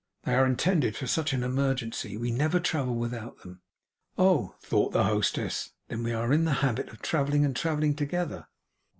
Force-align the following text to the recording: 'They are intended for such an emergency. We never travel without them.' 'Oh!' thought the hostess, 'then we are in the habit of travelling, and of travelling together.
'They 0.23 0.33
are 0.33 0.47
intended 0.47 0.95
for 0.95 1.05
such 1.05 1.31
an 1.31 1.43
emergency. 1.43 2.17
We 2.17 2.31
never 2.31 2.59
travel 2.59 2.95
without 2.95 3.37
them.' 3.43 3.61
'Oh!' 4.17 4.55
thought 4.59 4.93
the 4.93 5.03
hostess, 5.03 5.73
'then 5.89 6.01
we 6.01 6.11
are 6.11 6.33
in 6.33 6.43
the 6.43 6.53
habit 6.65 6.89
of 6.89 7.03
travelling, 7.03 7.45
and 7.45 7.55
of 7.55 7.61
travelling 7.61 7.93
together. 7.95 8.47